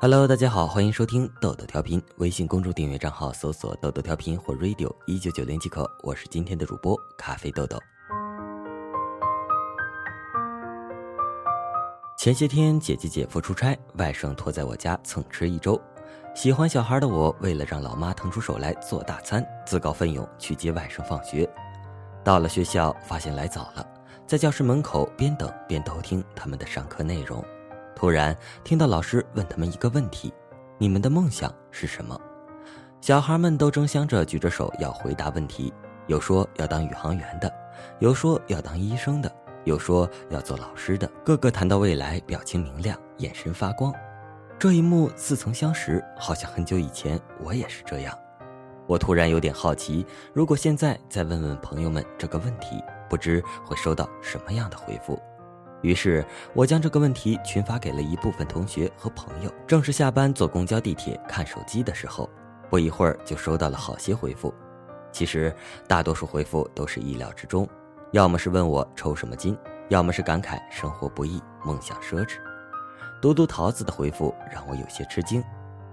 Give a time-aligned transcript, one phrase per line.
[0.00, 2.00] Hello，大家好，欢迎收听豆豆调频。
[2.18, 5.90] 微信公众订阅账号搜索“豆豆调频”或 “radio 一九九零”即可。
[6.04, 7.76] 我是今天的主播咖啡豆豆。
[12.16, 15.80] 前些天姐姐姐夫出差，外甥托在我家蹭吃一周。
[16.32, 21.52] 喜欢小孩的我，为了让老妈腾出手来做大餐，自告奋勇去接外甥放学。
[22.22, 23.84] 到了学校，发现来早了，
[24.28, 27.44] 在教室门口边等边偷听他们的上课内容。
[27.98, 30.32] 突然听到老师问他们一个问题
[30.78, 32.16] ：“你们的梦想是什么？”
[33.02, 35.74] 小孩们都争相着举着手要回答问题，
[36.06, 37.52] 有说要当宇航员的，
[37.98, 39.28] 有说要当医生的，
[39.64, 43.92] 有说要做老师的，个个谈到未来，表情明亮，眼神发光。
[44.60, 48.16] 这一幕似曾相识，好像很久以前我也是这样。
[48.86, 52.80] 我突然有点好奇，如果现在再问问朋友们这个问题，
[53.10, 55.20] 不知会收到什么样的回复。
[55.82, 56.24] 于是
[56.54, 59.52] 我将这个问题群发给了一部分同学和朋友。
[59.66, 62.28] 正是下班坐公交、地铁看手机的时候，
[62.68, 64.52] 不一会儿就收到了好些回复。
[65.12, 65.54] 其实
[65.86, 67.68] 大多数回复都是意料之中，
[68.12, 69.56] 要么是问我抽什么筋，
[69.88, 72.38] 要么是感慨生活不易、梦想奢侈。
[73.20, 75.42] 独独桃子的回复让我有些吃惊，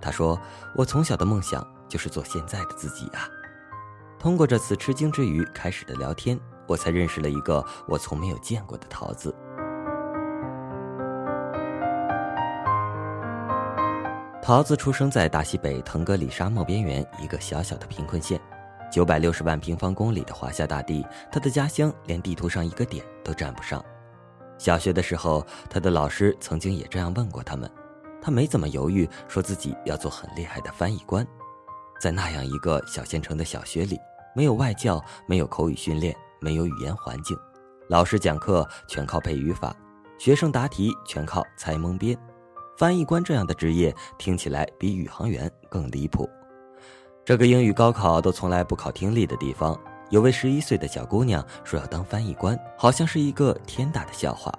[0.00, 0.38] 他说
[0.76, 3.28] ：“我从小的梦想就是做现在的自己啊。”
[4.18, 9.34] 通过这次吃惊之余开始的聊天，我才认识了一个我从没有见过的桃子。
[14.48, 18.40] 桃子出生在大西北腾格里沙漠边缘一个小小的贫困县，
[18.90, 23.84] 九百六十万平方公里的华夏大地，他的家乡连地图上一个点都占不上。
[24.56, 27.70] 小学的时候，他的老师曾经也这样问过他们，
[28.22, 31.26] 他没怎么犹豫，说自己要做很厉害的翻译官。
[32.00, 34.00] 在那样一个小县城的小学里，
[34.34, 37.36] 没有外教，没有口语训练，没有语言环境，
[37.90, 39.76] 老师讲课全靠背语法，
[40.18, 42.18] 学生答题全靠猜蒙编。
[42.78, 46.30] 翻译官这样的职业听起来比宇航员更离谱。
[47.24, 49.76] 这个英语高考都从来不考听力的地方，
[50.10, 54.56] 有位十一岁的小姑娘说要当翻译官，好像是一个天大的笑话。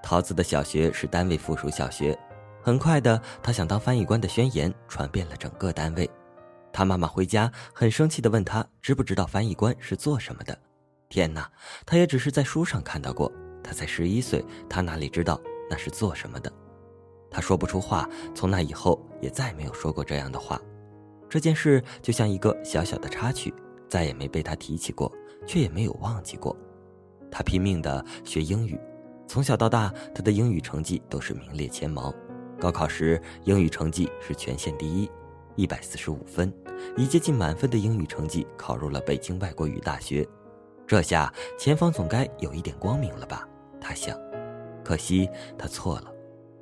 [0.00, 2.16] 桃子的小学是单位附属小学，
[2.62, 6.08] 很快的，她想当翻译官的宣言传遍了整个单位。
[6.72, 10.56] 她妈妈回家很生气的问她知不知道翻译官是做什么的？
[11.08, 11.50] 天哪，
[11.84, 16.52] 她也只是在书上看到过，她才十一岁，她哪里知道那是做什么的？
[17.36, 20.58] 他说不出话，从那以后也再没有说过这样的话。
[21.28, 23.52] 这件事就像一个小小的插曲，
[23.90, 25.12] 再也没被他提起过，
[25.46, 26.56] 却也没有忘记过。
[27.30, 28.80] 他拼命地学英语，
[29.28, 32.10] 从小到大，他的英语成绩都是名列前茅。
[32.58, 35.10] 高考时，英语成绩是全县第一，
[35.56, 36.50] 一百四十五分，
[36.96, 40.26] 以接近满分的英语成绩考入了北京外国语大学。
[40.86, 43.46] 这下前方总该有一点光明了吧？
[43.78, 44.18] 他想。
[44.82, 46.15] 可惜他错了。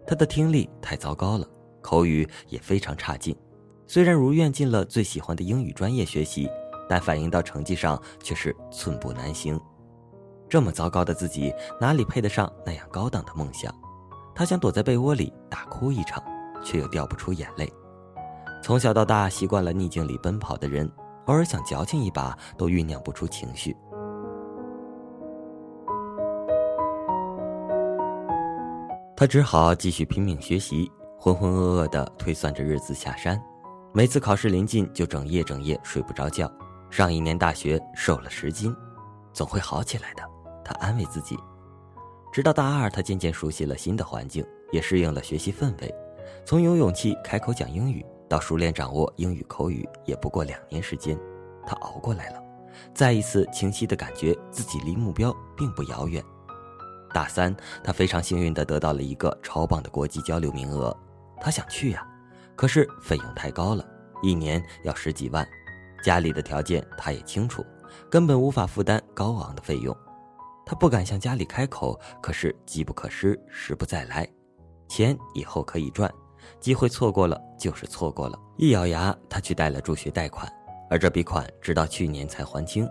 [0.06, 1.46] 他的听力太糟糕了，
[1.80, 3.36] 口语也非常差劲。
[3.86, 6.48] 虽然如愿进了最喜欢的英语专业学习，
[6.88, 9.60] 但反映到成绩上却是寸步难行。
[10.48, 13.74] 这么糟糕的自己，哪里配得上那样高档的梦想？
[14.34, 16.22] 他想躲在被窝里大哭一场，
[16.62, 17.72] 却又掉不出眼泪。
[18.62, 20.90] 从小到大习惯了逆境里奔跑的人，
[21.26, 23.76] 偶尔想矫情一把，都酝酿不出情绪。
[29.24, 33.42] 他只好继续拼命学习，浑浑噩噩地推算着日子下山。
[33.94, 36.46] 每次考试临近，就整夜整夜睡不着觉。
[36.90, 38.76] 上一年大学瘦了十斤，
[39.32, 40.22] 总会好起来的。
[40.62, 41.38] 他安慰自己。
[42.34, 45.94] 直到大二，他渐渐熟悉了新的环境，也适应了学习氛围。
[46.44, 51.18] 从有勇气开口讲英语，到熟练掌握英语口语，也不过两年时间。
[51.66, 52.42] 他熬过来了，
[52.92, 56.22] 再一次清晰地感觉自己离目标并不遥远。
[57.14, 60.94] 大三，他非常幸运地得到了一个超棒的国际交流名额，
[61.40, 62.04] 他想去呀，
[62.56, 63.86] 可是费用太高了，
[64.20, 65.46] 一年要十几万，
[66.02, 67.64] 家里的条件他也清楚，
[68.10, 69.96] 根本无法负担高昂的费用，
[70.66, 74.28] 他不敢向家里开口，可是机不可失，时不再来，
[74.88, 76.12] 钱以后可以赚，
[76.58, 80.52] 机会错过了就是错过了，一咬牙，他去贷了助学贷款，
[80.90, 82.88] 而这笔款直到去年才还清。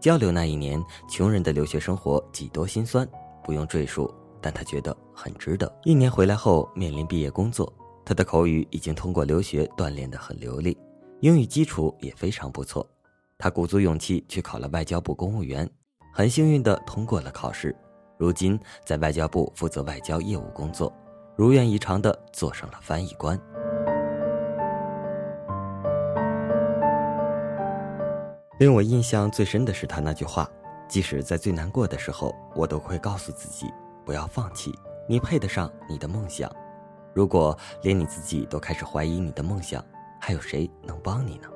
[0.00, 3.08] 交流那一年，穷人的留学生活几多心酸。
[3.44, 5.72] 不用赘述，但他觉得很值得。
[5.84, 7.72] 一年回来后，面临毕业工作，
[8.04, 10.76] 他的口语已经通过留学锻炼得很流利，
[11.20, 12.86] 英语基础也非常不错。
[13.38, 15.68] 他鼓足勇气去考了外交部公务员，
[16.12, 17.74] 很幸运地通过了考试。
[18.18, 20.92] 如今在外交部负责外交业务工作，
[21.34, 23.36] 如愿以偿地做上了翻译官。
[28.60, 30.48] 令我印象最深的是他那句话。
[30.92, 33.72] 即使在最难过的时候，我都会告诉自己
[34.04, 34.78] 不要放弃，
[35.08, 36.54] 你配得上你的梦想。
[37.14, 39.82] 如果连你自己都开始怀疑你的梦想，
[40.20, 41.48] 还有谁能帮你呢？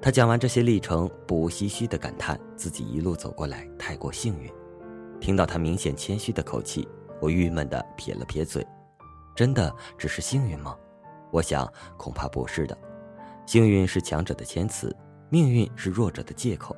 [0.00, 4.50] 他讲完这些历程，不无唏嘘的感叹自己一路走过来太过幸运。
[5.20, 6.88] 听到他明显谦虚的口气，
[7.20, 8.66] 我郁闷的撇了撇嘴。
[9.36, 10.74] 真的只是幸运吗？
[11.30, 12.74] 我想恐怕不是的。
[13.44, 14.96] 幸运是强者的谦词，
[15.28, 16.74] 命运是弱者的借口。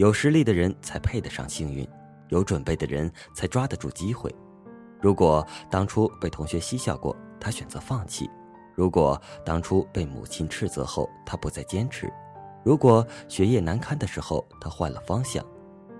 [0.00, 1.86] 有实力的人才配得上幸运，
[2.30, 4.34] 有准备的人才抓得住机会。
[4.98, 8.24] 如果当初被同学嬉笑过，他选择放弃；
[8.74, 12.08] 如果当初被母亲斥责后，他不再坚持；
[12.64, 15.44] 如果学业难堪的时候，他换了方向。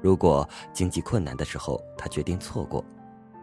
[0.00, 2.82] 如果经济困难的时候，他决定错过，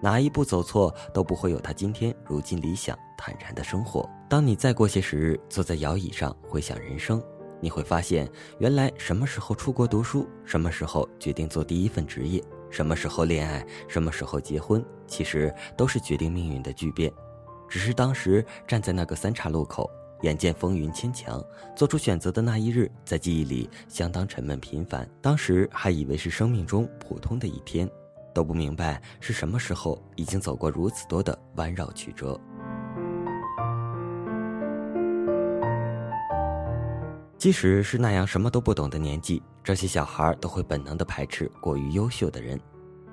[0.02, 4.10] 哪一步走错都不会有他今天如今理想坦然的生活。
[4.28, 7.22] 当你再过些时日，坐在摇椅上回想人生，
[7.60, 17.12] 你会发现，原来什么时候出国读书，什么时候决定做第一份职业，什么时候恋爱，什么时候结婚，其实都是决定命运的巨变。
[17.68, 19.90] 只是当时站在那个三岔路口。
[20.24, 21.40] 眼见风云牵强，
[21.76, 25.08] 做出选择的那一日，在记忆里相当沉闷平凡。
[25.22, 27.88] 当时还以为是生命中普通的一天，
[28.34, 32.36] 都不明白是什么时候已经走过如此多的弯绕曲折。
[37.38, 42.60] 即使是那样什么都不懂的年纪，这些小孩都会本能的排斥过于优秀的人。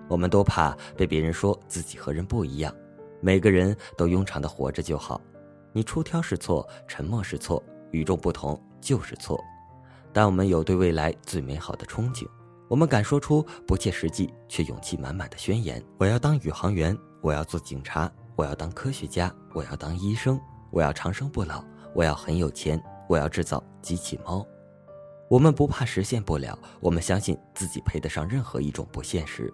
[0.08, 2.74] 我们都怕被别人说自己和人不一样，
[3.20, 5.20] 每个人都庸常的活着就好。
[5.72, 9.38] 你出挑是错，沉默是错，与众不同就是错。
[10.12, 12.26] 但我们有对未来最美好的憧憬，
[12.68, 20.40] 我们敢说出不切实际却勇气满满的宣言：我要当宇航员，我要做警察，我要当科学家，我要当医生，
[20.70, 24.46] 我要长生不老，我要很有钱，我要制造机器猫。
[25.28, 29.52] 我们不怕实现不了，我们相信自己配得上任何一种不现实。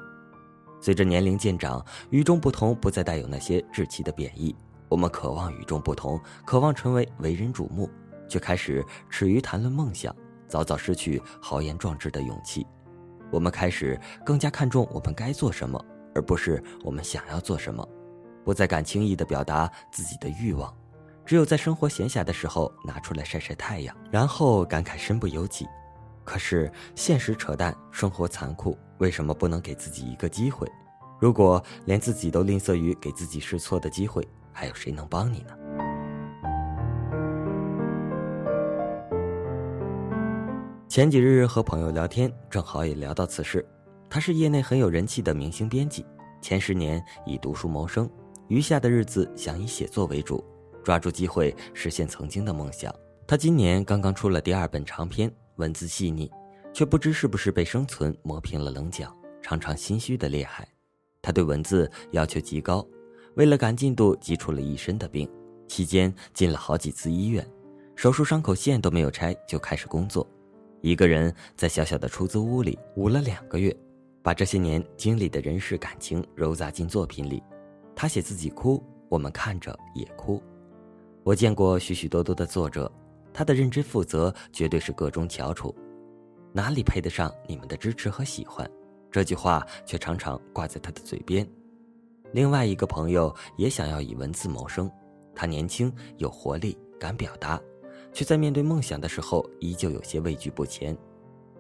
[0.80, 4.54] 随着年龄渐长，与众不同不再带有那些稚气的贬义。
[4.88, 7.88] 我们渴望与众不同，渴望成为为人瞩目，
[8.28, 10.14] 却开始耻于谈论梦想，
[10.48, 12.66] 早早失去豪言壮志的勇气。
[13.30, 15.82] 我们开始更加看重我们该做什么，
[16.14, 17.86] 而不是我们想要做什么，
[18.44, 20.74] 不再敢轻易地表达自己的欲望，
[21.30, 25.64] 只有在生活闲暇的时候拿出来晒晒太阳，然后感慨身不由己。
[26.24, 30.68] 可是现实扯淡，生活残酷，为什么不能给自己一个机会？
[31.20, 35.54] 如果连自己都吝啬于给自己试错的机会，还有谁能帮你呢？
[40.88, 43.64] 前几日和朋友聊天，正好也聊到此事。
[44.08, 46.04] 他是业内很有人气的明星编辑，
[46.42, 48.10] 前十年以读书谋生，
[48.48, 50.44] 余下的日子想以写作为主，
[50.84, 52.94] 抓住机会实现曾经的梦想。
[53.26, 56.30] 他今年刚刚出了第二本长篇，文字细腻，
[56.72, 60.66] 却不知是不是被生存磨平了棱角，常常心虚的厉害。
[61.22, 62.86] 他对文字要求极高。
[63.36, 65.30] 为了赶进度，急出了一身的病，
[65.68, 67.46] 期间进了好几次医院，
[67.94, 70.26] 手术伤口线都没有拆就开始工作，
[70.80, 73.74] 一个人在小小的出租屋里捂了两个月，
[74.20, 77.40] 把这些年经历的人事感情揉杂进作品里。
[77.94, 80.42] 他写自己哭，我们看着也哭。
[81.22, 82.90] 我见过许许多多的作者，
[83.32, 85.74] 他的认真负责绝对是个中翘楚，
[86.52, 88.68] 哪里配得上你们的支持和喜欢？
[89.10, 91.46] 这句话却常常挂在他的嘴边。
[92.32, 94.90] 另外一个朋友也想要以文字谋生，
[95.34, 97.60] 他年轻有活力，敢表达，
[98.12, 100.96] 却在面对梦想的时候依旧有些畏惧不前。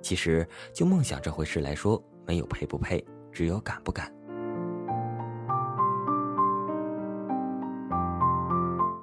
[0.00, 4.10] 其实就梦想这回事来说，没有配不配，只有敢不敢。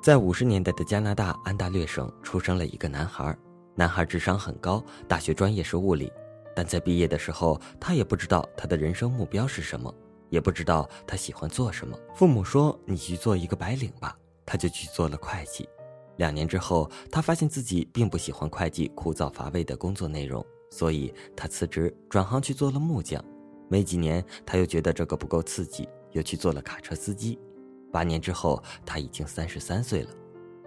[0.08, 3.38] 在五十年代的加拿大安大略省出生了一个男孩，
[3.76, 6.10] 男孩智商很高，大学专业是物理，
[6.56, 9.94] 但在毕业的时候，他也不知道他的人生目标是什么。
[10.30, 12.00] 也不知道他喜欢做什么。
[12.16, 15.68] 父母说：“你去做一个白领吧。”他就去做了会计。
[16.16, 23.22] 两年之后，他发现自己并不喜欢会计枯燥乏味的工作内容，所以他辞职转行去做了木匠。
[23.68, 27.38] 没几年，他又觉得这个不够刺激，又去做了卡车司机。
[27.98, 30.10] 八年之后，他已经三十三岁了。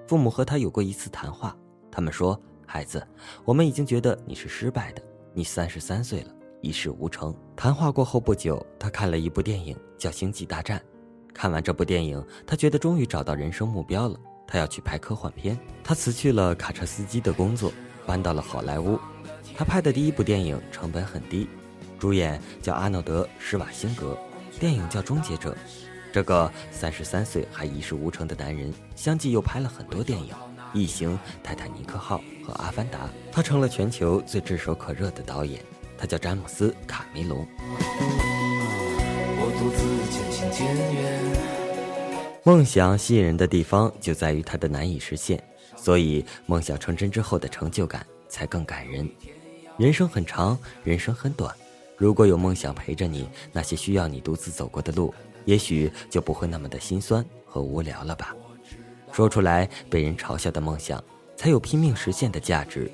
[0.09, 1.57] 父母和他有过一次谈话，
[1.89, 3.07] 他们说：“孩子，
[3.45, 7.33] 我们已经觉得你是失败的，你三十三岁了。”一事无成。
[7.55, 10.77] 谈话过后不久，他看了一部电影，叫《星际大战》。
[11.33, 14.19] 看完这部电影，他觉得终于找到人生目标了。
[14.45, 15.57] 他要去拍科幻片。
[15.85, 17.73] 他辞去了卡车司机的工作，
[18.05, 18.99] 搬到了好莱坞。
[19.57, 21.49] 他拍的第一部电影成本很低，
[21.97, 24.19] 主演叫阿诺德·施瓦辛格，
[24.59, 25.53] 电影叫《终结者》。
[26.13, 30.29] 这个三十三岁还一事无成的男人，相继又拍了很多电影，
[30.73, 31.11] 《异形》
[31.43, 32.99] 《泰坦尼克号》和《阿凡达》。
[33.31, 35.65] 他成了全球最炙手可热的导演。
[35.97, 37.47] 他叫詹姆斯·卡梅隆。
[42.43, 45.43] 梦想吸引人的地方就在于它的难以实现，
[45.77, 49.09] 所以梦想成真之后的成就感才更感人。
[49.77, 51.55] 人生很长，人生很短，
[51.99, 55.15] 如果有梦想陪着你，那些需要你独自走过的路，
[55.45, 58.35] 也许就不会那么的心酸和无聊了吧。
[59.13, 61.03] 说出来被人嘲笑的梦想，
[61.37, 62.91] 才有拼命实现的价值。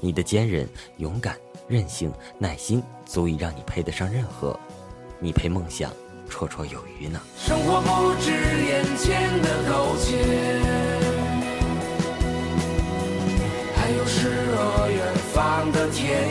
[0.00, 1.36] 你的坚韧、勇敢、
[1.68, 4.58] 韧性、耐心，足以让你配得上任何。
[5.18, 5.92] 你配梦想。
[6.30, 7.20] 绰绰有余呢。
[7.36, 10.16] 生活不止眼前的苟且，
[13.74, 16.29] 还有诗和远方的田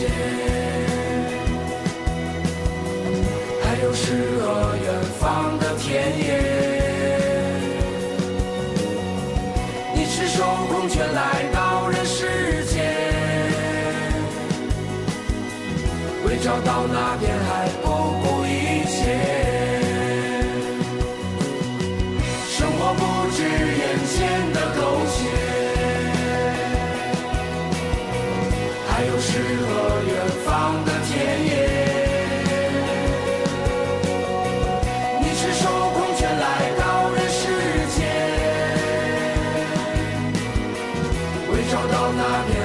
[0.00, 0.08] 间，
[3.62, 3.92] 还有。
[3.92, 4.86] 诗和远
[5.20, 5.88] 方的田
[6.18, 6.24] 野，
[9.94, 11.20] 你赤手空拳来
[11.52, 12.82] 到人世间，
[16.26, 17.86] 为找到那片海不
[18.22, 18.48] 顾一
[18.86, 18.99] 切。
[42.20, 42.59] not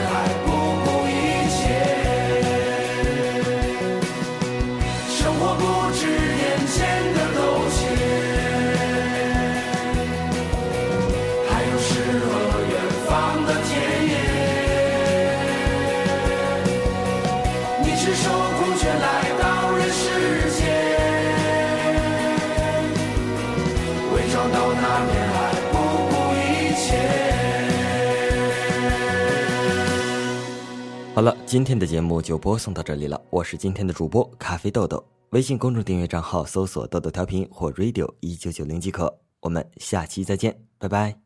[31.15, 33.19] 好了，今天的节目就播送到这里了。
[33.29, 39.17] 我是今天的主播咖啡豆豆，微信公众订阅账号搜索“豆豆调频”或 “radio 一九九零”即可。
[39.39, 41.25] 我们下期再见，拜拜。